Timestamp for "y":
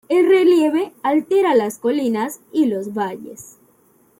2.51-2.65